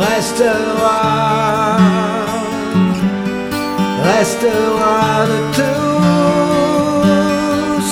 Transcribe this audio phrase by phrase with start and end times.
[0.00, 1.76] restera,
[4.04, 7.02] restera de tout,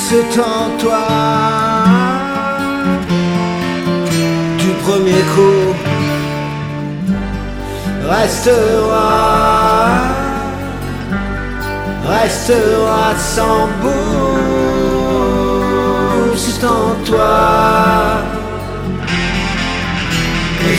[0.04, 1.06] c'est en toi.
[4.58, 5.64] Du premier coup,
[8.08, 9.10] restera,
[12.08, 14.46] restera sans bout,
[16.36, 17.95] c'est en toi.